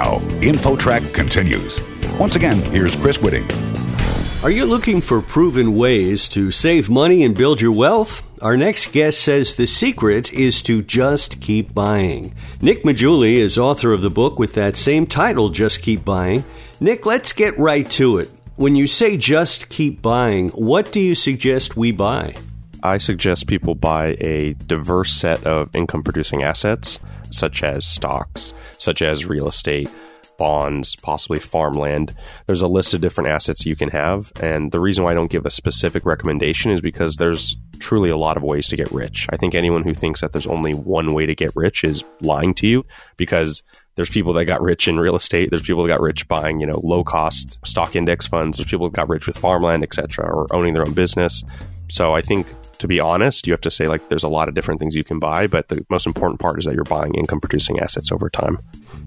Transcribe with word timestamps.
Now, 0.00 0.18
InfoTrack 0.40 1.12
continues. 1.12 1.78
Once 2.18 2.34
again, 2.34 2.56
here's 2.72 2.96
Chris 2.96 3.18
Whitting. 3.18 3.46
Are 4.42 4.50
you 4.50 4.64
looking 4.64 5.02
for 5.02 5.20
proven 5.20 5.76
ways 5.76 6.26
to 6.28 6.50
save 6.50 6.88
money 6.88 7.22
and 7.22 7.36
build 7.36 7.60
your 7.60 7.72
wealth? 7.72 8.22
Our 8.40 8.56
next 8.56 8.92
guest 8.92 9.20
says 9.20 9.54
the 9.54 9.66
secret 9.66 10.32
is 10.32 10.62
to 10.62 10.80
just 10.80 11.42
keep 11.42 11.74
buying. 11.74 12.34
Nick 12.62 12.82
Maggiulli 12.82 13.34
is 13.34 13.58
author 13.58 13.92
of 13.92 14.00
the 14.00 14.08
book 14.08 14.38
with 14.38 14.54
that 14.54 14.78
same 14.78 15.06
title, 15.06 15.50
Just 15.50 15.82
Keep 15.82 16.02
Buying. 16.02 16.44
Nick, 16.80 17.04
let's 17.04 17.34
get 17.34 17.58
right 17.58 17.88
to 17.90 18.16
it. 18.20 18.30
When 18.56 18.76
you 18.76 18.86
say 18.86 19.18
just 19.18 19.68
keep 19.68 20.00
buying, 20.00 20.48
what 20.50 20.92
do 20.92 21.00
you 21.00 21.14
suggest 21.14 21.76
we 21.76 21.92
buy? 21.92 22.36
I 22.82 22.98
suggest 22.98 23.46
people 23.46 23.74
buy 23.74 24.16
a 24.20 24.54
diverse 24.66 25.12
set 25.12 25.44
of 25.46 25.74
income 25.74 26.02
producing 26.02 26.42
assets, 26.42 26.98
such 27.30 27.62
as 27.62 27.86
stocks, 27.86 28.54
such 28.78 29.02
as 29.02 29.26
real 29.26 29.48
estate, 29.48 29.88
bonds, 30.38 30.96
possibly 30.96 31.38
farmland. 31.38 32.14
There's 32.46 32.62
a 32.62 32.68
list 32.68 32.94
of 32.94 33.02
different 33.02 33.28
assets 33.28 33.66
you 33.66 33.76
can 33.76 33.90
have. 33.90 34.32
And 34.40 34.72
the 34.72 34.80
reason 34.80 35.04
why 35.04 35.10
I 35.10 35.14
don't 35.14 35.30
give 35.30 35.44
a 35.44 35.50
specific 35.50 36.06
recommendation 36.06 36.70
is 36.70 36.80
because 36.80 37.16
there's 37.16 37.58
truly 37.78 38.08
a 38.08 38.16
lot 38.16 38.38
of 38.38 38.42
ways 38.42 38.66
to 38.68 38.76
get 38.76 38.90
rich. 38.90 39.26
I 39.30 39.36
think 39.36 39.54
anyone 39.54 39.82
who 39.82 39.92
thinks 39.92 40.22
that 40.22 40.32
there's 40.32 40.46
only 40.46 40.72
one 40.72 41.12
way 41.12 41.26
to 41.26 41.34
get 41.34 41.54
rich 41.54 41.84
is 41.84 42.04
lying 42.22 42.54
to 42.54 42.66
you 42.66 42.86
because 43.18 43.62
there's 43.96 44.08
people 44.08 44.32
that 44.32 44.46
got 44.46 44.62
rich 44.62 44.88
in 44.88 44.98
real 44.98 45.14
estate. 45.14 45.50
There's 45.50 45.62
people 45.62 45.82
that 45.82 45.88
got 45.88 46.00
rich 46.00 46.26
buying, 46.26 46.58
you 46.58 46.66
know, 46.66 46.80
low 46.82 47.04
cost 47.04 47.58
stock 47.66 47.94
index 47.94 48.26
funds. 48.26 48.56
There's 48.56 48.70
people 48.70 48.88
that 48.88 48.96
got 48.96 49.10
rich 49.10 49.26
with 49.26 49.36
farmland, 49.36 49.82
etc., 49.82 50.24
or 50.24 50.46
owning 50.54 50.72
their 50.72 50.86
own 50.86 50.94
business. 50.94 51.44
So 51.90 52.14
I 52.14 52.22
think 52.22 52.46
to 52.80 52.88
be 52.88 52.98
honest, 52.98 53.46
you 53.46 53.52
have 53.52 53.60
to 53.60 53.70
say 53.70 53.86
like 53.86 54.08
there's 54.08 54.24
a 54.24 54.28
lot 54.28 54.48
of 54.48 54.54
different 54.54 54.80
things 54.80 54.94
you 54.94 55.04
can 55.04 55.18
buy, 55.18 55.46
but 55.46 55.68
the 55.68 55.84
most 55.88 56.06
important 56.06 56.40
part 56.40 56.58
is 56.58 56.64
that 56.64 56.74
you're 56.74 56.84
buying 56.84 57.14
income 57.14 57.40
producing 57.40 57.78
assets 57.78 58.10
over 58.10 58.28
time. 58.28 58.58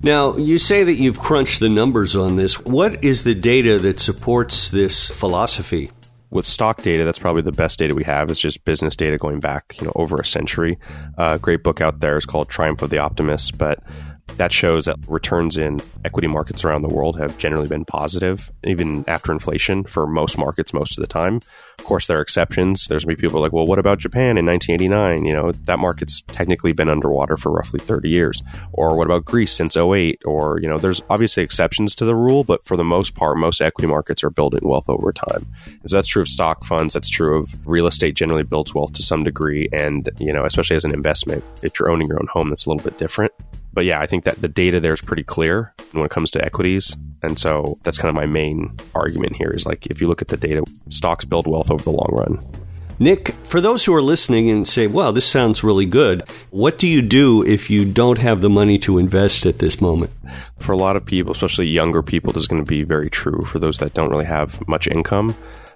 Now, 0.02 0.38
you 0.38 0.57
say 0.57 0.83
that 0.83 0.93
you've 0.93 1.19
crunched 1.19 1.59
the 1.59 1.69
numbers 1.69 2.16
on 2.16 2.35
this. 2.35 2.59
What 2.59 3.03
is 3.03 3.23
the 3.23 3.35
data 3.35 3.79
that 3.79 3.99
supports 3.99 4.69
this 4.69 5.09
philosophy? 5.09 5.91
with 6.29 6.47
stock 6.47 6.81
data, 6.81 7.03
that's 7.03 7.19
probably 7.19 7.44
the 7.44 7.51
best 7.51 7.77
data 7.77 7.94
we 7.94 8.03
have. 8.03 8.31
It's 8.31 8.39
just 8.39 8.66
business 8.66 8.95
data 8.95 9.19
going 9.19 9.39
back, 9.39 9.75
you 9.79 9.85
know, 9.85 9.91
over 9.94 10.16
a 10.16 10.25
century. 10.25 10.79
A 11.16 11.21
uh, 11.21 11.38
great 11.38 11.61
book 11.61 11.79
out 11.79 11.99
there 11.99 12.17
is 12.17 12.25
called 12.25 12.49
Triumph 12.49 12.81
of 12.81 12.89
the 12.89 12.97
Optimist, 12.97 13.59
but 13.59 13.83
that 14.38 14.52
shows 14.52 14.85
that 14.85 14.97
returns 15.07 15.57
in 15.57 15.79
equity 16.03 16.27
markets 16.27 16.63
around 16.63 16.81
the 16.81 16.89
world 16.89 17.19
have 17.19 17.38
generally 17.38 17.67
been 17.67 17.85
positive, 17.85 18.52
even 18.63 19.03
after 19.07 19.31
inflation 19.31 19.83
for 19.83 20.07
most 20.07 20.38
markets 20.38 20.73
most 20.73 20.97
of 20.97 21.02
the 21.02 21.07
time. 21.07 21.39
Of 21.79 21.85
course, 21.85 22.07
there 22.07 22.17
are 22.17 22.21
exceptions. 22.21 22.88
There's 22.88 23.05
be 23.05 23.16
people 23.16 23.41
like, 23.41 23.53
well, 23.53 23.66
what 23.66 23.79
about 23.79 23.99
Japan 23.99 24.38
in 24.38 24.45
1989? 24.45 25.25
You 25.25 25.33
know, 25.33 25.51
that 25.51 25.79
market's 25.79 26.21
technically 26.27 26.73
been 26.73 26.89
underwater 26.89 27.38
for 27.38 27.51
roughly 27.51 27.79
30 27.79 28.09
years. 28.09 28.41
Or 28.71 28.95
what 28.95 29.05
about 29.05 29.25
Greece 29.25 29.51
since 29.51 29.77
08? 29.77 30.21
Or, 30.25 30.59
you 30.59 30.67
know, 30.67 30.77
there's 30.77 31.01
obviously 31.09 31.44
exceptions 31.44 31.94
to 31.95 32.05
the 32.05 32.16
rule, 32.16 32.44
but 32.44 32.63
for 32.63 32.77
the 32.77 32.83
most 32.83 33.16
part, 33.16 33.38
most 33.38 33.61
equity 33.61 33.88
markets 33.88 34.23
are 34.23 34.29
building 34.29 34.67
wealth 34.67 34.89
over 34.89 35.11
time. 35.11 35.45
And 35.66 35.89
so 35.89 35.97
that's 35.97 36.07
true 36.07 36.21
of 36.21 36.27
stock 36.27 36.63
funds. 36.63 36.94
That's 36.94 37.09
true 37.09 37.38
of 37.38 37.67
real 37.67 37.88
estate 37.88 38.16
generally 38.16 38.44
builds 38.44 38.73
wealth 38.73 38.94
to 38.94 39.03
some 39.03 39.23
degree. 39.23 39.69
And, 39.71 40.09
you 40.19 40.33
know, 40.33 40.45
especially 40.45 40.75
as 40.75 40.85
an 40.85 40.94
investment, 40.94 41.44
if 41.61 41.79
you're 41.79 41.89
owning 41.89 42.07
your 42.07 42.19
own 42.19 42.27
home, 42.27 42.49
that's 42.49 42.66
a 42.66 42.69
little 42.69 42.83
bit 42.83 42.97
different 42.97 43.31
but 43.73 43.85
yeah, 43.85 43.99
I 43.99 44.05
think 44.05 44.23
that 44.25 44.41
the 44.41 44.47
data 44.47 44.79
there 44.79 44.93
is 44.93 45.02
pretty 45.02 45.23
clear 45.23 45.73
when 45.91 46.05
it 46.05 46.11
comes 46.11 46.31
to 46.31 46.43
equities. 46.43 46.95
And 47.21 47.39
so 47.39 47.77
that's 47.83 47.97
kind 47.97 48.09
of 48.09 48.16
my 48.16 48.25
main 48.25 48.77
argument 48.93 49.35
here 49.35 49.49
is 49.49 49.66
like 49.66 49.88
if 49.88 50.02
you 50.02 50.07
look 50.07 50.21
at 50.21 50.27
the 50.27 50.38
data, 50.38 50.63
stocks 50.89 51.25
build 51.25 51.47
wealth 51.47 51.71
over 51.71 51.83
the 51.83 51.91
long 51.91 52.09
run. 52.11 52.45
Nick, 52.99 53.29
for 53.44 53.59
those 53.59 53.83
who 53.83 53.94
are 53.94 54.03
listening 54.03 54.49
and 54.49 54.67
say, 54.67 54.85
well, 54.85 55.11
this 55.11 55.25
sounds 55.25 55.63
really 55.63 55.85
good, 55.85 56.23
what 56.51 56.77
do 56.77 56.88
you 56.88 57.01
do 57.01 57.44
if 57.44 57.69
you 57.69 57.85
don't 57.85 58.19
have 58.19 58.41
the 58.41 58.49
money 58.49 58.77
to 58.79 58.99
invest 58.99 59.45
at 59.45 59.59
this 59.59 59.81
moment? 59.81 60.11
For 60.59 60.73
a 60.73 60.77
lot 60.77 60.95
of 60.95 61.03
people, 61.03 61.31
especially 61.31 61.67
younger 61.67 62.03
people, 62.03 62.31
this 62.31 62.44
is 62.44 62.47
going 62.47 62.63
to 62.63 62.69
be 62.69 62.83
very 62.83 63.09
true. 63.09 63.41
For 63.41 63.57
those 63.57 63.79
that 63.79 63.95
don't 63.95 64.11
really 64.11 64.25
have 64.25 64.66
much 64.67 64.88
income, 64.88 65.35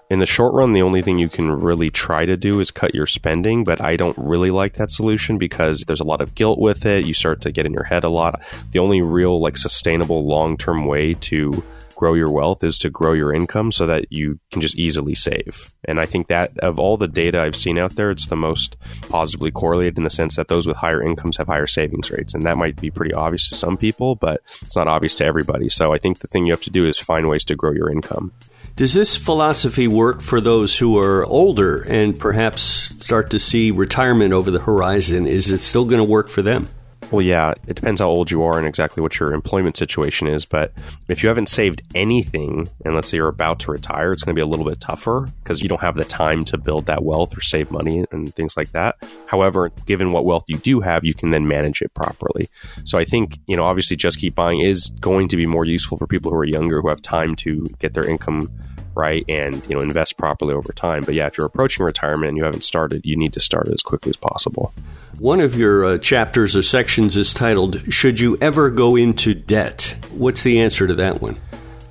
in 0.09 0.19
the 0.19 0.25
short 0.25 0.53
run, 0.53 0.73
the 0.73 0.81
only 0.81 1.01
thing 1.01 1.19
you 1.19 1.29
can 1.29 1.51
really 1.51 1.89
try 1.89 2.25
to 2.25 2.37
do 2.37 2.59
is 2.59 2.71
cut 2.71 2.95
your 2.95 3.07
spending, 3.07 3.63
but 3.63 3.81
I 3.81 3.97
don't 3.97 4.17
really 4.17 4.51
like 4.51 4.73
that 4.73 4.91
solution 4.91 5.37
because 5.37 5.81
there's 5.81 5.99
a 5.99 6.05
lot 6.05 6.21
of 6.21 6.35
guilt 6.35 6.59
with 6.59 6.85
it. 6.85 7.05
You 7.05 7.13
start 7.13 7.41
to 7.41 7.51
get 7.51 7.65
in 7.65 7.73
your 7.73 7.83
head 7.83 8.03
a 8.03 8.09
lot. 8.09 8.41
The 8.71 8.79
only 8.79 9.01
real, 9.01 9.41
like, 9.41 9.57
sustainable 9.57 10.25
long 10.27 10.57
term 10.57 10.85
way 10.85 11.13
to 11.15 11.63
grow 11.97 12.13
your 12.13 12.29
wealth 12.29 12.63
is 12.63 12.77
to 12.77 12.91
grow 12.91 13.11
your 13.11 13.33
income 13.33 13.71
so 13.71 13.87
that 13.87 14.05
you 14.11 14.39
can 14.51 14.61
just 14.61 14.75
easily 14.75 15.15
save. 15.15 15.73
And 15.85 15.99
I 15.99 16.05
think 16.05 16.27
that 16.27 16.55
of 16.59 16.79
all 16.79 16.95
the 16.95 17.07
data 17.07 17.41
I've 17.41 17.55
seen 17.55 17.77
out 17.77 17.95
there, 17.95 18.11
it's 18.11 18.27
the 18.27 18.35
most 18.35 18.77
positively 19.09 19.51
correlated 19.51 19.97
in 19.97 20.03
the 20.03 20.09
sense 20.09 20.35
that 20.35 20.47
those 20.47 20.67
with 20.67 20.77
higher 20.77 21.01
incomes 21.01 21.37
have 21.37 21.47
higher 21.47 21.65
savings 21.65 22.11
rates. 22.11 22.35
And 22.35 22.43
that 22.43 22.57
might 22.57 22.79
be 22.79 22.91
pretty 22.91 23.13
obvious 23.13 23.49
to 23.49 23.55
some 23.55 23.77
people, 23.77 24.15
but 24.15 24.41
it's 24.61 24.75
not 24.75 24.87
obvious 24.87 25.15
to 25.15 25.25
everybody. 25.25 25.69
So 25.69 25.91
I 25.91 25.97
think 25.97 26.19
the 26.19 26.27
thing 26.27 26.45
you 26.45 26.53
have 26.53 26.61
to 26.61 26.69
do 26.69 26.85
is 26.85 26.99
find 26.99 27.27
ways 27.27 27.43
to 27.45 27.55
grow 27.55 27.71
your 27.71 27.89
income. 27.89 28.31
Does 28.77 28.93
this 28.93 29.17
philosophy 29.17 29.87
work 29.87 30.21
for 30.21 30.39
those 30.39 30.77
who 30.77 30.99
are 30.99 31.25
older 31.25 31.81
and 31.81 32.17
perhaps 32.17 32.61
start 32.61 33.31
to 33.31 33.39
see 33.39 33.71
retirement 33.71 34.33
over 34.33 34.51
the 34.51 34.59
horizon? 34.59 35.25
Is 35.25 35.49
it 35.49 35.61
still 35.61 35.83
going 35.83 35.97
to 35.97 36.03
work 36.03 36.29
for 36.29 36.43
them? 36.43 36.69
Well, 37.09 37.21
yeah, 37.21 37.53
it 37.67 37.75
depends 37.75 38.01
how 38.01 38.09
old 38.09 38.31
you 38.31 38.43
are 38.43 38.57
and 38.57 38.67
exactly 38.67 39.01
what 39.01 39.17
your 39.17 39.33
employment 39.33 39.77
situation 39.77 40.27
is. 40.27 40.43
But 40.43 40.73
if 41.07 41.23
you 41.23 41.29
haven't 41.29 41.47
saved 41.47 41.81
anything, 41.95 42.67
and 42.83 42.95
let's 42.95 43.09
say 43.09 43.17
you're 43.17 43.29
about 43.29 43.59
to 43.61 43.71
retire, 43.71 44.11
it's 44.11 44.23
going 44.23 44.35
to 44.35 44.37
be 44.37 44.43
a 44.43 44.45
little 44.45 44.65
bit 44.65 44.81
tougher 44.81 45.29
because 45.41 45.61
you 45.63 45.69
don't 45.69 45.79
have 45.79 45.95
the 45.95 46.03
time 46.03 46.43
to 46.45 46.57
build 46.57 46.85
that 46.87 47.05
wealth 47.05 47.37
or 47.37 47.39
save 47.39 47.71
money 47.71 48.03
and 48.11 48.35
things 48.35 48.57
like 48.57 48.71
that. 48.73 48.97
However, 49.27 49.69
given 49.85 50.11
what 50.11 50.25
wealth 50.25 50.43
you 50.47 50.57
do 50.57 50.81
have, 50.81 51.05
you 51.05 51.13
can 51.13 51.29
then 51.29 51.47
manage 51.47 51.81
it 51.81 51.93
properly. 51.93 52.49
So 52.83 52.99
I 52.99 53.05
think, 53.05 53.39
you 53.47 53.55
know, 53.55 53.63
obviously 53.63 53.95
just 53.95 54.19
keep 54.19 54.35
buying 54.35 54.59
is 54.59 54.89
going 54.99 55.29
to 55.29 55.37
be 55.37 55.45
more 55.45 55.63
useful 55.63 55.97
for 55.97 56.07
people 56.07 56.31
who 56.31 56.37
are 56.37 56.45
younger 56.45 56.81
who 56.81 56.89
have 56.89 57.01
time 57.01 57.37
to 57.37 57.65
get 57.79 57.93
their 57.93 58.05
income 58.05 58.51
right 58.97 59.23
and 59.29 59.65
you 59.69 59.75
know 59.75 59.81
invest 59.81 60.17
properly 60.17 60.53
over 60.53 60.73
time. 60.73 61.03
But 61.03 61.13
yeah 61.13 61.27
if 61.27 61.37
you're 61.37 61.47
approaching 61.47 61.85
retirement 61.85 62.29
and 62.29 62.37
you 62.37 62.43
haven't 62.43 62.63
started 62.63 63.05
you 63.05 63.15
need 63.15 63.33
to 63.33 63.39
start 63.39 63.67
as 63.69 63.81
quickly 63.81 64.09
as 64.09 64.17
possible. 64.17 64.73
One 65.19 65.39
of 65.39 65.57
your 65.57 65.85
uh, 65.85 65.97
chapters 65.97 66.55
or 66.55 66.61
sections 66.61 67.15
is 67.15 67.33
titled 67.33 67.93
should 67.93 68.19
you 68.19 68.37
ever 68.41 68.69
go 68.69 68.95
into 68.95 69.33
debt? 69.33 69.95
What's 70.11 70.43
the 70.43 70.59
answer 70.59 70.87
to 70.87 70.95
that 70.95 71.21
one 71.21 71.39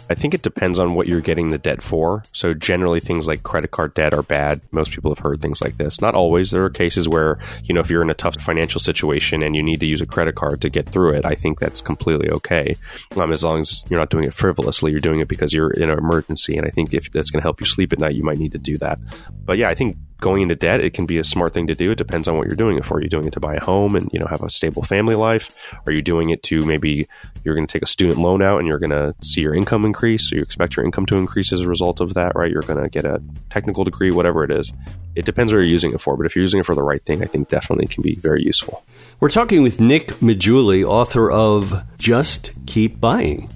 I 0.08 0.14
think 0.14 0.34
it 0.34 0.42
depends 0.42 0.78
on 0.78 0.94
what 0.94 1.06
you're 1.06 1.20
getting 1.20 1.48
the 1.48 1.58
debt 1.58 1.82
for. 1.82 2.22
So 2.32 2.54
generally 2.54 3.00
things 3.00 3.26
like 3.26 3.42
credit 3.42 3.70
card 3.70 3.94
debt 3.94 4.14
are 4.14 4.22
bad. 4.22 4.60
Most 4.70 4.92
people 4.92 5.10
have 5.10 5.18
heard 5.18 5.40
things 5.42 5.60
like 5.60 5.76
this. 5.76 6.00
Not 6.00 6.14
always. 6.14 6.50
There 6.50 6.64
are 6.64 6.70
cases 6.70 7.08
where, 7.08 7.38
you 7.64 7.74
know, 7.74 7.80
if 7.80 7.90
you're 7.90 8.02
in 8.02 8.10
a 8.10 8.14
tough 8.14 8.40
financial 8.40 8.80
situation 8.80 9.42
and 9.42 9.56
you 9.56 9.62
need 9.62 9.80
to 9.80 9.86
use 9.86 10.00
a 10.00 10.06
credit 10.06 10.34
card 10.34 10.60
to 10.60 10.70
get 10.70 10.88
through 10.88 11.14
it, 11.14 11.24
I 11.24 11.34
think 11.34 11.58
that's 11.58 11.80
completely 11.80 12.30
okay. 12.30 12.76
Um, 13.16 13.32
as 13.32 13.42
long 13.42 13.60
as 13.60 13.84
you're 13.88 14.00
not 14.00 14.10
doing 14.10 14.24
it 14.24 14.34
frivolously, 14.34 14.90
you're 14.90 15.00
doing 15.00 15.20
it 15.20 15.28
because 15.28 15.52
you're 15.52 15.70
in 15.70 15.90
an 15.90 15.98
emergency. 15.98 16.56
And 16.56 16.66
I 16.66 16.70
think 16.70 16.94
if 16.94 17.10
that's 17.10 17.30
going 17.30 17.40
to 17.40 17.44
help 17.44 17.60
you 17.60 17.66
sleep 17.66 17.92
at 17.92 17.98
night, 17.98 18.14
you 18.14 18.22
might 18.22 18.38
need 18.38 18.52
to 18.52 18.58
do 18.58 18.76
that. 18.78 18.98
But 19.44 19.58
yeah, 19.58 19.68
I 19.68 19.74
think 19.74 19.96
going 20.20 20.42
into 20.42 20.54
debt, 20.54 20.80
it 20.80 20.94
can 20.94 21.06
be 21.06 21.18
a 21.18 21.24
smart 21.24 21.52
thing 21.54 21.66
to 21.66 21.74
do. 21.74 21.90
It 21.90 21.98
depends 21.98 22.28
on 22.28 22.36
what 22.36 22.46
you're 22.46 22.56
doing 22.56 22.78
it 22.78 22.84
for. 22.84 22.96
Are 22.96 23.02
you 23.02 23.08
doing 23.08 23.26
it 23.26 23.32
to 23.34 23.40
buy 23.40 23.54
a 23.54 23.64
home 23.64 23.94
and 23.96 24.08
you 24.12 24.18
know 24.18 24.26
have 24.26 24.42
a 24.42 24.50
stable 24.50 24.82
family 24.82 25.14
life? 25.14 25.54
Are 25.86 25.92
you 25.92 26.02
doing 26.02 26.30
it 26.30 26.42
to 26.44 26.62
maybe 26.62 27.06
you're 27.44 27.54
going 27.54 27.66
to 27.66 27.72
take 27.72 27.82
a 27.82 27.86
student 27.86 28.18
loan 28.18 28.42
out 28.42 28.58
and 28.58 28.66
you're 28.66 28.78
going 28.78 28.90
to 28.90 29.14
see 29.22 29.42
your 29.42 29.54
income 29.54 29.84
increase? 29.84 30.30
So 30.30 30.36
you 30.36 30.42
expect 30.42 30.76
your 30.76 30.84
income 30.84 31.06
to 31.06 31.16
increase 31.16 31.52
as 31.52 31.60
a 31.60 31.68
result 31.68 32.00
of 32.00 32.14
that, 32.14 32.34
right? 32.34 32.50
You're 32.50 32.62
going 32.62 32.82
to 32.82 32.88
get 32.88 33.04
a 33.04 33.22
technical 33.50 33.84
degree, 33.84 34.10
whatever 34.10 34.44
it 34.44 34.52
is. 34.52 34.72
It 35.14 35.24
depends 35.24 35.52
what 35.52 35.60
you're 35.60 35.66
using 35.66 35.92
it 35.92 36.00
for, 36.00 36.16
but 36.16 36.26
if 36.26 36.36
you're 36.36 36.42
using 36.42 36.60
it 36.60 36.66
for 36.66 36.74
the 36.74 36.82
right 36.82 37.02
thing, 37.04 37.22
I 37.22 37.26
think 37.26 37.48
definitely 37.48 37.86
can 37.86 38.02
be 38.02 38.16
very 38.16 38.42
useful. 38.42 38.84
We're 39.18 39.30
talking 39.30 39.62
with 39.62 39.80
Nick 39.80 40.08
Maggiulli, 40.20 40.84
author 40.84 41.30
of 41.30 41.82
Just 41.98 42.52
Keep 42.66 43.00
Buying. 43.00 43.48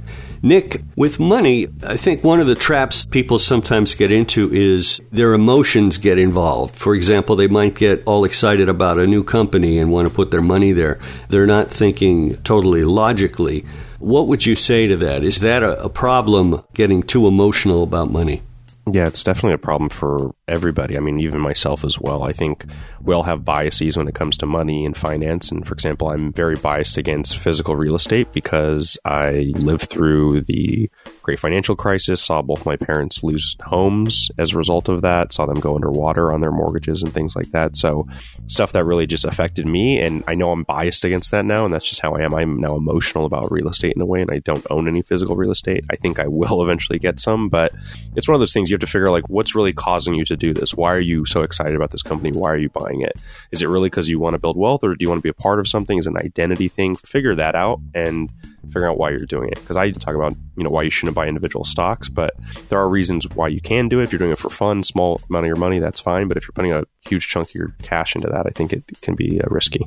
Nick, 0.42 0.82
with 0.96 1.20
money, 1.20 1.68
I 1.84 1.98
think 1.98 2.24
one 2.24 2.40
of 2.40 2.46
the 2.46 2.54
traps 2.54 3.04
people 3.04 3.38
sometimes 3.38 3.94
get 3.94 4.10
into 4.10 4.50
is 4.54 4.98
their 5.12 5.34
emotions 5.34 5.98
get 5.98 6.18
involved. 6.18 6.74
For 6.76 6.94
example, 6.94 7.36
they 7.36 7.46
might 7.46 7.74
get 7.74 8.02
all 8.06 8.24
excited 8.24 8.68
about 8.68 8.98
a 8.98 9.06
new 9.06 9.22
company 9.22 9.78
and 9.78 9.92
want 9.92 10.08
to 10.08 10.14
put 10.14 10.30
their 10.30 10.40
money 10.40 10.72
there. 10.72 10.98
They're 11.28 11.46
not 11.46 11.70
thinking 11.70 12.36
totally 12.38 12.84
logically. 12.84 13.66
What 13.98 14.28
would 14.28 14.46
you 14.46 14.56
say 14.56 14.86
to 14.86 14.96
that? 14.96 15.22
Is 15.24 15.40
that 15.40 15.62
a, 15.62 15.90
problem 15.90 16.62
getting 16.72 17.02
too 17.02 17.26
emotional 17.26 17.82
about 17.82 18.10
money? 18.10 18.42
Yeah, 18.92 19.06
it's 19.06 19.22
definitely 19.22 19.54
a 19.54 19.58
problem 19.58 19.88
for 19.88 20.34
everybody. 20.48 20.96
I 20.96 21.00
mean, 21.00 21.20
even 21.20 21.40
myself 21.40 21.84
as 21.84 22.00
well. 22.00 22.22
I 22.22 22.32
think 22.32 22.64
we 23.00 23.14
all 23.14 23.22
have 23.22 23.44
biases 23.44 23.96
when 23.96 24.08
it 24.08 24.14
comes 24.14 24.36
to 24.38 24.46
money 24.46 24.84
and 24.84 24.96
finance. 24.96 25.50
And 25.50 25.66
for 25.66 25.74
example, 25.74 26.08
I'm 26.08 26.32
very 26.32 26.56
biased 26.56 26.98
against 26.98 27.38
physical 27.38 27.76
real 27.76 27.94
estate 27.94 28.32
because 28.32 28.98
I 29.04 29.52
lived 29.56 29.90
through 29.90 30.42
the 30.42 30.90
great 31.22 31.38
financial 31.38 31.76
crisis, 31.76 32.22
saw 32.22 32.42
both 32.42 32.66
my 32.66 32.76
parents 32.76 33.22
lose 33.22 33.56
homes 33.62 34.30
as 34.38 34.52
a 34.52 34.58
result 34.58 34.88
of 34.88 35.02
that, 35.02 35.32
saw 35.32 35.46
them 35.46 35.60
go 35.60 35.74
underwater 35.74 36.32
on 36.32 36.40
their 36.40 36.50
mortgages 36.50 37.02
and 37.02 37.12
things 37.12 37.36
like 37.36 37.50
that. 37.52 37.76
So, 37.76 38.06
stuff 38.46 38.72
that 38.72 38.84
really 38.84 39.06
just 39.06 39.24
affected 39.24 39.66
me. 39.66 40.00
And 40.00 40.24
I 40.26 40.34
know 40.34 40.52
I'm 40.52 40.64
biased 40.64 41.04
against 41.04 41.30
that 41.30 41.44
now, 41.44 41.64
and 41.64 41.72
that's 41.72 41.88
just 41.88 42.00
how 42.00 42.12
I 42.12 42.22
am. 42.22 42.34
I'm 42.34 42.58
now 42.58 42.76
emotional 42.76 43.26
about 43.26 43.50
real 43.52 43.68
estate 43.68 43.94
in 43.94 44.02
a 44.02 44.06
way, 44.06 44.20
and 44.20 44.30
I 44.30 44.38
don't 44.38 44.66
own 44.70 44.88
any 44.88 45.02
physical 45.02 45.36
real 45.36 45.50
estate. 45.50 45.84
I 45.90 45.96
think 45.96 46.18
I 46.18 46.26
will 46.26 46.62
eventually 46.64 46.98
get 46.98 47.20
some, 47.20 47.48
but 47.48 47.72
it's 48.16 48.28
one 48.28 48.34
of 48.34 48.40
those 48.40 48.52
things 48.52 48.70
you 48.70 48.74
have 48.74 48.80
to 48.80 48.86
figure 48.86 49.10
like 49.10 49.28
what's 49.28 49.54
really 49.54 49.72
causing 49.72 50.14
you 50.14 50.24
to 50.24 50.36
do 50.36 50.54
this? 50.54 50.74
Why 50.74 50.92
are 50.92 51.00
you 51.00 51.24
so 51.24 51.42
excited 51.42 51.74
about 51.74 51.90
this 51.90 52.02
company? 52.02 52.32
Why 52.32 52.50
are 52.50 52.58
you 52.58 52.70
buying 52.70 53.02
it? 53.02 53.12
Is 53.50 53.62
it 53.62 53.66
really 53.66 53.88
because 53.88 54.08
you 54.08 54.18
want 54.18 54.34
to 54.34 54.38
build 54.38 54.56
wealth, 54.56 54.84
or 54.84 54.94
do 54.94 55.02
you 55.04 55.08
want 55.08 55.18
to 55.18 55.22
be 55.22 55.28
a 55.28 55.34
part 55.34 55.58
of 55.58 55.68
something? 55.68 55.98
Is 55.98 56.06
an 56.06 56.16
identity 56.16 56.68
thing? 56.68 56.94
Figure 56.96 57.34
that 57.34 57.54
out 57.54 57.80
and 57.94 58.32
figuring 58.66 58.90
out 58.90 58.98
why 58.98 59.10
you're 59.10 59.26
doing 59.26 59.48
it. 59.48 59.60
Because 59.60 59.76
I 59.76 59.90
talk 59.90 60.14
about 60.14 60.34
you 60.56 60.64
know 60.64 60.70
why 60.70 60.82
you 60.82 60.90
shouldn't 60.90 61.14
buy 61.14 61.26
individual 61.26 61.64
stocks, 61.64 62.08
but 62.08 62.34
there 62.68 62.78
are 62.78 62.88
reasons 62.88 63.28
why 63.34 63.48
you 63.48 63.60
can 63.60 63.88
do 63.88 64.00
it. 64.00 64.04
If 64.04 64.12
you're 64.12 64.18
doing 64.18 64.32
it 64.32 64.38
for 64.38 64.50
fun, 64.50 64.82
small 64.84 65.20
amount 65.28 65.44
of 65.44 65.48
your 65.48 65.56
money, 65.56 65.78
that's 65.78 66.00
fine. 66.00 66.28
But 66.28 66.36
if 66.36 66.44
you're 66.44 66.52
putting 66.52 66.72
a 66.72 66.84
huge 67.06 67.28
chunk 67.28 67.48
of 67.48 67.54
your 67.54 67.74
cash 67.82 68.14
into 68.14 68.28
that, 68.28 68.46
I 68.46 68.50
think 68.50 68.72
it 68.72 68.84
can 69.00 69.14
be 69.14 69.40
uh, 69.40 69.46
risky. 69.48 69.84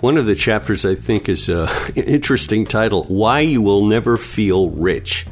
One 0.00 0.16
of 0.16 0.26
the 0.26 0.34
chapters 0.34 0.84
I 0.84 0.94
think 0.94 1.28
is 1.28 1.48
an 1.48 1.68
interesting 1.96 2.64
title: 2.64 3.04
"Why 3.04 3.40
You 3.40 3.62
Will 3.62 3.84
Never 3.84 4.16
Feel 4.16 4.70
Rich." 4.70 5.26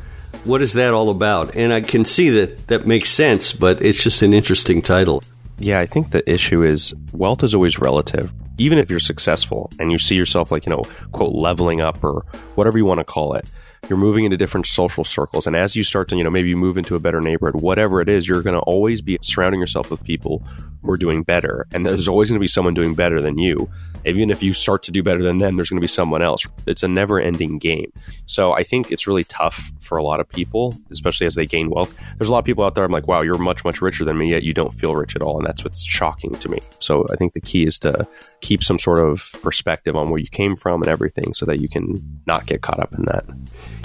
What 0.45 0.63
is 0.63 0.75
that 0.75 0.95
all 0.95 1.11
about? 1.11 1.57
And 1.57 1.73
I 1.73 1.81
can 1.81 2.05
see 2.05 2.31
that 2.31 2.69
that 2.69 2.87
makes 2.87 3.11
sense, 3.11 3.53
but 3.53 3.83
it's 3.83 4.03
just 4.03 4.23
an 4.23 4.33
interesting 4.33 4.81
title. 4.83 5.23
Yeah, 5.59 5.81
I 5.81 5.87
think 5.87 6.11
the 6.11 6.29
issue 6.31 6.63
is 6.63 6.95
wealth 7.13 7.43
is 7.43 7.55
always 7.55 7.79
relative. 7.79 8.33
Even 8.59 8.79
if 8.79 8.91
you're 8.91 9.01
successful 9.01 9.71
and 9.79 9.91
you 9.93 9.99
see 9.99 10.17
yourself 10.17 10.51
like, 10.51 10.67
you 10.67 10.71
know, 10.71 10.83
quote, 11.13 11.35
leveling 11.35 11.81
up 11.81 12.03
or 12.03 12.25
whatever 12.57 12.77
you 12.77 12.85
want 12.85 12.99
to 12.99 13.05
call 13.05 13.35
it, 13.35 13.49
you're 13.89 13.99
moving 13.99 14.25
into 14.25 14.37
different 14.37 14.67
social 14.67 15.05
circles. 15.05 15.47
And 15.47 15.55
as 15.57 15.77
you 15.77 15.85
start 15.85 16.09
to, 16.09 16.17
you 16.17 16.25
know, 16.25 16.31
maybe 16.31 16.49
you 16.49 16.57
move 16.57 16.77
into 16.77 16.97
a 16.97 17.01
better 17.01 17.21
neighborhood, 17.21 17.63
whatever 17.63 18.01
it 18.01 18.09
is, 18.09 18.29
you're 18.29 18.43
going 18.43 18.57
to 18.57 18.61
always 18.61 19.01
be 19.01 19.19
surrounding 19.23 19.61
yourself 19.61 19.91
with 19.91 20.03
people 20.03 20.43
who 20.83 20.91
are 20.91 20.97
doing 20.97 21.23
better. 21.23 21.67
And 21.73 21.87
there's 21.87 22.09
always 22.09 22.29
going 22.29 22.39
to 22.39 22.43
be 22.43 22.49
someone 22.49 22.75
doing 22.75 22.95
better 22.95 23.21
than 23.21 23.39
you. 23.39 23.71
Even 24.05 24.31
if 24.31 24.43
you 24.43 24.53
start 24.53 24.83
to 24.85 24.91
do 24.91 25.03
better 25.03 25.23
than 25.23 25.39
them, 25.39 25.57
there's 25.57 25.71
going 25.71 25.81
to 25.81 25.85
be 25.85 25.89
someone 25.89 26.23
else. 26.23 26.47
It's 26.67 26.83
a 26.83 26.89
never 26.89 27.21
ending 27.21 27.59
game. 27.59 27.93
So 28.27 28.53
I 28.53 28.63
think 28.63 28.91
it's 28.91 29.07
really 29.07 29.25
tough 29.25 29.71
for 29.81 29.97
a 29.97 30.03
lot 30.03 30.21
of 30.21 30.29
people, 30.29 30.75
especially 30.91 31.27
as 31.27 31.35
they 31.35 31.47
gain 31.47 31.71
wealth. 31.71 31.95
There's 32.19 32.29
a 32.29 32.33
lot 32.33 32.41
of 32.41 32.45
people 32.45 32.65
out 32.65 32.75
there, 32.75 32.85
I'm 32.85 32.93
like, 32.93 33.09
wow, 33.09 33.23
you're 33.23 33.39
much, 33.39 33.65
much 33.65 33.81
richer 33.81 34.05
than 34.05 34.19
me, 34.19 34.31
yet 34.31 34.43
you 34.43 34.55
don't 34.55 34.75
feel 34.75 34.95
rich 34.95 35.17
at 35.17 35.23
all. 35.23 35.39
And 35.39 35.47
that's 35.47 35.65
what's 35.65 35.85
shocking 35.85 36.35
to 36.35 36.49
me. 36.49 36.59
So 36.79 37.07
I 37.11 37.17
think 37.17 37.33
the 37.33 37.41
key 37.41 37.67
is 37.67 37.79
to 37.81 38.07
keep 38.49 38.65
some 38.65 38.79
sort 38.79 38.99
of 38.99 39.31
perspective 39.43 39.95
on 39.95 40.09
where 40.09 40.19
you 40.19 40.27
came 40.27 40.57
from 40.57 40.81
and 40.81 40.89
everything 40.89 41.35
so 41.35 41.45
that 41.45 41.61
you 41.61 41.69
can 41.69 42.23
not 42.27 42.47
get 42.47 42.63
caught 42.63 42.81
up 42.81 42.95
in 42.95 43.05
that. 43.05 43.27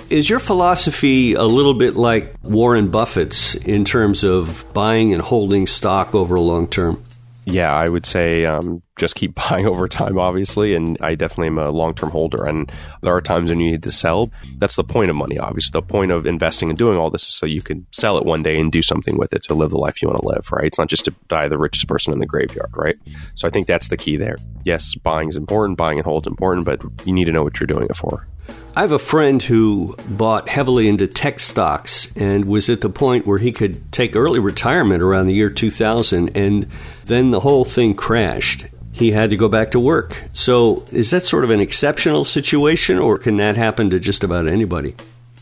Is 0.09 0.29
your 0.29 0.39
philosophy 0.39 1.33
a 1.33 1.43
little 1.43 1.73
bit 1.73 1.97
like 1.97 2.33
Warren 2.43 2.89
Buffett's 2.89 3.55
in 3.55 3.83
terms 3.83 4.23
of 4.23 4.65
buying 4.71 5.11
and 5.11 5.21
holding 5.21 5.67
stock 5.67 6.15
over 6.15 6.35
a 6.35 6.41
long 6.41 6.67
term? 6.67 7.03
Yeah, 7.45 7.73
I 7.73 7.89
would 7.89 8.05
say 8.05 8.45
um, 8.45 8.81
just 8.97 9.15
keep 9.15 9.35
buying 9.49 9.65
over 9.65 9.87
time, 9.87 10.17
obviously. 10.17 10.73
And 10.75 10.97
I 11.01 11.15
definitely 11.15 11.47
am 11.47 11.57
a 11.57 11.69
long 11.69 11.93
term 11.93 12.09
holder. 12.09 12.45
And 12.45 12.71
there 13.01 13.15
are 13.15 13.21
times 13.21 13.49
when 13.49 13.59
you 13.59 13.71
need 13.71 13.83
to 13.83 13.91
sell. 13.91 14.31
That's 14.57 14.75
the 14.75 14.83
point 14.83 15.09
of 15.09 15.15
money, 15.15 15.37
obviously. 15.37 15.71
The 15.71 15.85
point 15.85 16.11
of 16.11 16.25
investing 16.25 16.69
and 16.69 16.77
doing 16.77 16.97
all 16.97 17.09
this 17.09 17.23
is 17.23 17.33
so 17.33 17.45
you 17.45 17.61
can 17.61 17.85
sell 17.91 18.17
it 18.17 18.25
one 18.25 18.43
day 18.43 18.59
and 18.59 18.71
do 18.71 18.81
something 18.81 19.17
with 19.17 19.33
it 19.33 19.43
to 19.43 19.53
live 19.53 19.71
the 19.71 19.77
life 19.77 20.01
you 20.01 20.07
want 20.07 20.21
to 20.21 20.27
live, 20.27 20.51
right? 20.51 20.65
It's 20.65 20.77
not 20.77 20.89
just 20.89 21.05
to 21.05 21.15
die 21.27 21.47
the 21.47 21.57
richest 21.57 21.87
person 21.87 22.13
in 22.13 22.19
the 22.19 22.25
graveyard, 22.25 22.71
right? 22.75 22.95
So 23.35 23.47
I 23.47 23.51
think 23.51 23.67
that's 23.67 23.89
the 23.89 23.97
key 23.97 24.17
there. 24.17 24.37
Yes, 24.63 24.95
buying 24.95 25.29
is 25.29 25.37
important, 25.37 25.77
buying 25.77 25.97
and 25.97 26.05
hold 26.05 26.23
is 26.23 26.27
important, 26.27 26.65
but 26.65 26.81
you 27.05 27.13
need 27.13 27.25
to 27.25 27.31
know 27.31 27.43
what 27.43 27.59
you're 27.59 27.67
doing 27.67 27.87
it 27.89 27.95
for. 27.95 28.27
I 28.75 28.81
have 28.81 28.91
a 28.91 28.99
friend 28.99 29.41
who 29.41 29.95
bought 30.09 30.49
heavily 30.49 30.87
into 30.87 31.05
tech 31.05 31.39
stocks 31.39 32.11
and 32.15 32.45
was 32.45 32.69
at 32.69 32.81
the 32.81 32.89
point 32.89 33.27
where 33.27 33.37
he 33.37 33.51
could 33.51 33.91
take 33.91 34.15
early 34.15 34.39
retirement 34.39 35.03
around 35.03 35.27
the 35.27 35.35
year 35.35 35.51
2000, 35.51 36.35
and 36.35 36.67
then 37.05 37.29
the 37.29 37.41
whole 37.41 37.65
thing 37.65 37.93
crashed. 37.93 38.65
He 38.91 39.11
had 39.11 39.29
to 39.29 39.37
go 39.37 39.47
back 39.47 39.71
to 39.71 39.79
work. 39.79 40.23
So, 40.33 40.85
is 40.91 41.11
that 41.11 41.21
sort 41.21 41.43
of 41.43 41.51
an 41.51 41.59
exceptional 41.59 42.23
situation, 42.23 42.97
or 42.97 43.19
can 43.19 43.37
that 43.37 43.55
happen 43.55 43.91
to 43.91 43.99
just 43.99 44.23
about 44.23 44.47
anybody? 44.47 44.95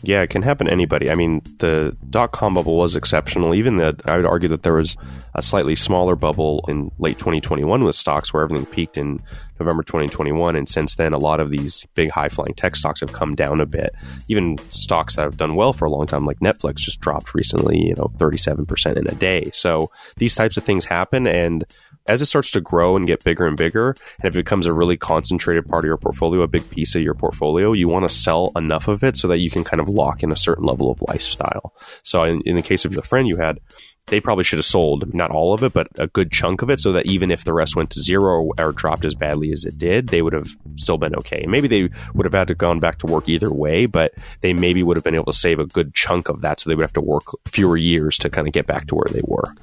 Yeah, 0.04 0.22
it 0.22 0.30
can 0.30 0.42
happen 0.42 0.66
to 0.66 0.72
anybody. 0.72 1.10
I 1.10 1.14
mean, 1.14 1.42
the 1.58 1.96
dot 2.10 2.32
com 2.32 2.54
bubble 2.54 2.76
was 2.76 2.96
exceptional. 2.96 3.54
Even 3.54 3.76
that, 3.76 4.00
I 4.04 4.16
would 4.16 4.26
argue 4.26 4.48
that 4.48 4.64
there 4.64 4.74
was 4.74 4.96
a 5.34 5.42
slightly 5.42 5.76
smaller 5.76 6.16
bubble 6.16 6.64
in 6.66 6.90
late 6.98 7.18
2021 7.18 7.84
with 7.84 7.94
stocks 7.94 8.34
where 8.34 8.42
everything 8.42 8.66
peaked 8.66 8.98
in 8.98 9.22
November 9.60 9.84
2021. 9.84 10.56
And 10.56 10.68
since 10.68 10.96
then, 10.96 11.12
a 11.12 11.18
lot 11.18 11.38
of 11.38 11.50
these 11.50 11.86
big 11.94 12.10
high 12.10 12.28
flying 12.28 12.54
tech 12.54 12.74
stocks 12.74 13.00
have 13.00 13.12
come 13.12 13.36
down 13.36 13.60
a 13.60 13.66
bit. 13.66 13.94
Even 14.26 14.58
stocks 14.70 15.14
that 15.16 15.22
have 15.22 15.36
done 15.36 15.54
well 15.54 15.72
for 15.72 15.84
a 15.84 15.90
long 15.90 16.06
time, 16.06 16.26
like 16.26 16.40
Netflix, 16.40 16.76
just 16.76 17.00
dropped 17.00 17.32
recently, 17.32 17.78
you 17.78 17.94
know, 17.94 18.10
37% 18.16 18.96
in 18.96 19.06
a 19.06 19.14
day. 19.14 19.50
So 19.52 19.90
these 20.16 20.34
types 20.34 20.56
of 20.56 20.64
things 20.64 20.84
happen. 20.84 21.28
And 21.28 21.64
as 22.06 22.22
it 22.22 22.26
starts 22.26 22.50
to 22.52 22.60
grow 22.60 22.96
and 22.96 23.06
get 23.06 23.24
bigger 23.24 23.46
and 23.46 23.56
bigger, 23.56 23.90
and 23.90 24.24
if 24.24 24.34
it 24.34 24.44
becomes 24.44 24.66
a 24.66 24.72
really 24.72 24.96
concentrated 24.96 25.66
part 25.66 25.84
of 25.84 25.88
your 25.88 25.96
portfolio, 25.96 26.42
a 26.42 26.48
big 26.48 26.68
piece 26.70 26.94
of 26.94 27.02
your 27.02 27.14
portfolio, 27.14 27.72
you 27.72 27.88
want 27.88 28.04
to 28.04 28.14
sell 28.14 28.52
enough 28.56 28.88
of 28.88 29.02
it 29.04 29.16
so 29.16 29.28
that 29.28 29.38
you 29.38 29.50
can 29.50 29.64
kind 29.64 29.80
of 29.80 29.88
lock 29.88 30.22
in 30.22 30.32
a 30.32 30.36
certain 30.36 30.64
level 30.64 30.90
of 30.90 31.02
lifestyle. 31.08 31.74
So 32.02 32.22
in, 32.24 32.42
in 32.42 32.56
the 32.56 32.62
case 32.62 32.84
of 32.84 32.92
the 32.92 33.02
friend 33.02 33.28
you 33.28 33.36
had, 33.36 33.58
they 34.06 34.20
probably 34.20 34.44
should 34.44 34.58
have 34.58 34.64
sold 34.64 35.14
not 35.14 35.30
all 35.30 35.54
of 35.54 35.62
it, 35.62 35.72
but 35.72 35.88
a 35.98 36.06
good 36.06 36.30
chunk 36.32 36.62
of 36.62 36.70
it, 36.70 36.80
so 36.80 36.92
that 36.92 37.06
even 37.06 37.30
if 37.30 37.44
the 37.44 37.52
rest 37.52 37.76
went 37.76 37.90
to 37.90 38.00
zero 38.00 38.50
or, 38.58 38.72
dropped 38.72 39.04
as 39.04 39.14
badly 39.14 39.52
as 39.52 39.64
it 39.64 39.78
did, 39.78 40.08
they 40.08 40.22
would 40.22 40.32
have 40.32 40.56
still 40.76 40.98
been 40.98 41.14
okay. 41.14 41.44
Maybe 41.46 41.68
they 41.68 41.88
would 42.14 42.24
have 42.24 42.32
had 42.32 42.48
to 42.48 42.54
gone 42.54 42.80
back 42.80 42.98
to 42.98 43.06
work 43.06 43.28
either 43.28 43.52
way, 43.52 43.86
but 43.86 44.12
they 44.40 44.52
maybe 44.52 44.82
would 44.82 44.96
have 44.96 45.04
been 45.04 45.14
able 45.14 45.26
to 45.26 45.32
save 45.32 45.58
a 45.58 45.66
good 45.66 45.94
chunk 45.94 46.28
of 46.28 46.40
that, 46.40 46.60
so 46.60 46.68
they 46.68 46.74
would 46.74 46.82
have 46.82 46.92
to 46.94 47.00
work 47.00 47.24
fewer 47.46 47.76
years 47.76 48.18
to 48.18 48.30
kind 48.30 48.46
of 48.46 48.52
get 48.52 48.66
back 48.66 48.86
to 48.88 48.94
where 48.94 49.08
they 49.10 49.22
were. 49.24 49.54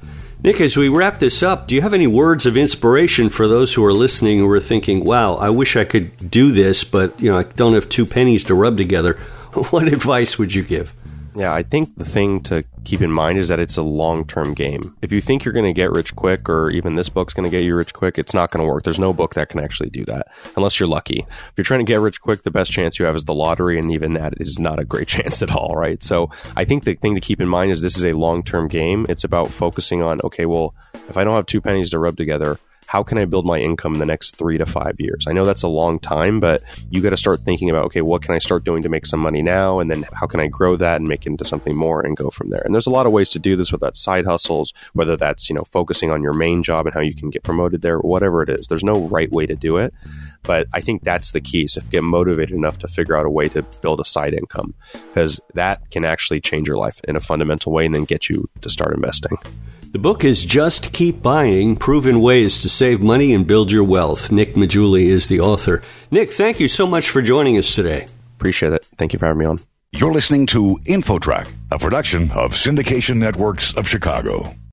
Nick, 0.42 0.62
as 0.62 0.78
we 0.78 0.88
wrap 0.88 1.20
this 1.20 1.44
up, 1.44 1.68
do 1.68 1.76
you 1.76 1.82
have 1.82 1.94
any 1.94 2.08
words 2.08 2.46
of 2.46 2.56
inspiration 2.56 3.30
for 3.30 3.48
those 3.48 3.74
who 3.74 3.84
are 3.84 3.92
listening 3.92 4.40
who 4.40 4.50
are 4.50 4.62
thinking, 4.62 5.04
"Wow, 5.04 5.36
I 5.36 5.50
wish 5.50 5.76
I 5.76 5.84
could 5.84 6.32
do 6.32 6.54
this, 6.54 6.86
but 6.86 7.20
you 7.20 7.30
know, 7.30 7.40
I 7.40 7.44
don't 7.44 7.74
have 7.74 7.90
two 7.90 8.06
pennies 8.06 8.46
to 8.46 8.56
rub 8.56 8.78
together." 8.78 9.18
What 9.72 9.88
advice 9.88 10.38
would 10.38 10.54
you 10.54 10.62
give? 10.62 10.94
Yeah, 11.40 11.54
I 11.54 11.64
think 11.64 11.96
the 11.96 12.04
thing 12.04 12.42
to 12.42 12.66
keep 12.84 13.02
in 13.02 13.10
mind 13.10 13.38
is 13.38 13.48
that 13.48 13.62
it's 13.62 13.78
a 13.78 13.82
long 13.82 14.26
term 14.26 14.54
game. 14.54 14.98
If 15.02 15.14
you 15.14 15.22
think 15.22 15.46
you're 15.46 15.54
going 15.54 15.64
to 15.64 15.72
get 15.74 15.90
rich 15.90 16.14
quick, 16.14 16.50
or 16.50 16.70
even 16.70 16.96
this 16.96 17.08
book's 17.08 17.34
going 17.34 17.46
to 17.46 17.50
get 17.50 17.64
you 17.64 17.78
rich 17.78 17.94
quick, 17.94 18.18
it's 18.18 18.34
not 18.34 18.52
going 18.52 18.62
to 18.62 18.70
work. 18.70 18.84
There's 18.84 19.00
no 19.00 19.14
book 19.14 19.36
that 19.36 19.48
can 19.48 19.62
actually 19.62 19.90
do 19.90 20.04
that 20.04 20.28
unless 20.58 20.82
you're 20.82 20.90
lucky. 20.90 21.20
If 21.20 21.54
you're 21.56 21.64
trying 21.64 21.80
to 21.80 21.90
get 21.90 22.02
rich 22.02 22.20
quick, 22.20 22.44
the 22.44 22.52
best 22.52 22.74
chance 22.74 23.00
you 23.00 23.06
have 23.06 23.16
is 23.16 23.24
the 23.24 23.34
lottery, 23.34 23.80
and 23.80 23.90
even 23.90 24.16
that 24.16 24.34
is 24.42 24.60
not 24.60 24.80
a 24.80 24.84
great 24.84 25.08
chance 25.16 25.42
at 25.42 25.56
all, 25.56 25.76
right? 25.78 26.04
So 26.04 26.30
I 26.58 26.66
think 26.66 26.84
the 26.84 26.96
thing 26.96 27.16
to 27.16 27.22
keep 27.22 27.40
in 27.40 27.48
mind 27.48 27.72
is 27.72 27.82
this 27.82 27.96
is 27.96 28.04
a 28.04 28.12
long 28.12 28.44
term 28.44 28.68
game. 28.68 29.06
It's 29.08 29.24
about 29.24 29.50
focusing 29.50 30.04
on, 30.04 30.20
okay, 30.26 30.46
well, 30.46 30.76
if 31.08 31.16
I 31.16 31.24
don't 31.24 31.36
have 31.36 31.46
two 31.46 31.62
pennies 31.62 31.92
to 31.92 32.00
rub 32.00 32.18
together, 32.18 32.60
how 32.90 33.04
can 33.04 33.20
I 33.20 33.26
build 33.26 33.46
my 33.46 33.60
income 33.60 33.94
in 33.94 34.00
the 34.00 34.06
next 34.08 34.36
three 34.36 34.58
to 34.58 34.66
five 34.66 34.96
years? 34.98 35.28
I 35.28 35.32
know 35.32 35.46
that's 35.46 35.62
a 35.62 35.68
long 35.68 36.00
time, 36.00 36.40
but 36.40 36.64
you 36.90 37.02
got 37.02 37.12
to 37.12 37.18
start 37.18 37.42
thinking 37.42 37.70
about, 37.70 37.86
okay, 37.86 38.02
what 38.02 38.24
can 38.24 38.34
I 38.34 38.40
start 38.40 38.64
doing 38.64 38.82
to 38.82 38.90
make 38.90 39.06
some 39.06 39.20
money 39.20 39.44
now? 39.44 39.78
And 39.78 39.92
then 39.92 40.08
how 40.12 40.26
can 40.26 40.40
I 40.40 40.48
grow 40.48 40.76
that 40.76 40.96
and 40.96 41.08
make 41.08 41.28
it 41.28 41.30
into 41.30 41.46
something 41.46 41.78
more 41.78 42.02
and 42.02 42.18
go 42.18 42.32
from 42.32 42.50
there? 42.50 42.64
And 42.66 42.74
there's 42.74 42.88
a 42.88 42.90
lot 42.90 43.06
of 43.06 43.12
ways 43.12 43.30
to 43.30 43.38
do 43.38 43.56
this, 43.56 43.72
whether 43.72 43.86
that's 43.86 44.00
side 44.00 44.26
hustles, 44.26 44.74
whether 44.94 45.16
that's, 45.16 45.52
you 45.52 45.56
know, 45.56 45.66
focusing 45.66 46.10
on 46.10 46.24
your 46.24 46.34
main 46.34 46.64
job 46.64 46.88
and 46.88 46.96
how 46.96 47.02
you 47.02 47.14
can 47.14 47.30
get 47.30 47.44
promoted 47.44 47.84
there, 47.84 48.00
whatever 48.00 48.42
it 48.42 48.50
is. 48.50 48.66
There's 48.66 48.84
no 48.84 49.02
right 49.02 49.32
way 49.32 49.46
to 49.46 49.56
do 49.56 49.78
it. 49.78 49.94
But 50.42 50.66
I 50.74 50.82
think 50.82 51.04
that's 51.04 51.30
the 51.30 51.42
key. 51.42 51.68
So 51.68 51.82
get 51.92 52.04
motivated 52.04 52.56
enough 52.56 52.80
to 52.80 52.88
figure 52.88 53.16
out 53.16 53.28
a 53.28 53.30
way 53.30 53.50
to 53.50 53.62
build 53.62 54.00
a 54.00 54.06
side 54.06 54.34
income 54.34 54.74
because 55.14 55.40
that 55.54 55.92
can 55.92 56.06
actually 56.06 56.42
change 56.42 56.68
your 56.68 56.78
life 56.78 57.00
in 57.08 57.16
a 57.16 57.20
fundamental 57.20 57.72
way 57.72 57.86
and 57.86 57.94
then 57.94 58.06
get 58.06 58.30
you 58.30 58.50
to 58.62 58.70
start 58.72 58.96
investing. 58.96 59.38
The 59.92 59.98
book 59.98 60.24
is 60.24 60.46
Just 60.46 60.94
Keep 60.94 61.24
Buying 61.24 61.76
Proven 61.76 62.20
Ways 62.20 62.60
to 62.60 62.70
Save 62.70 63.02
Money 63.02 63.34
and 63.34 63.48
Build 63.48 63.72
Your 63.72 63.84
Wealth. 63.84 64.32
Nick 64.32 64.54
Maggiulli 64.54 65.06
is 65.06 65.30
the 65.30 65.40
author. 65.40 65.82
Nick, 66.12 66.30
thank 66.32 66.60
you 66.60 66.68
so 66.68 66.86
much 66.86 67.10
for 67.10 67.24
joining 67.24 67.58
us 67.58 67.74
today. 67.74 68.06
Appreciate 68.38 68.72
it. 68.72 68.86
Thank 69.00 69.14
you 69.14 69.20
for 69.20 69.26
having 69.26 69.40
me 69.40 69.46
on. 69.48 69.58
You're 69.92 70.14
listening 70.14 70.46
to 70.48 70.78
InfoTrack, 70.86 71.52
a 71.72 71.80
production 71.80 72.30
of 72.34 72.52
Syndication 72.52 73.18
Networks 73.18 73.74
of 73.74 73.88
Chicago. 73.88 74.54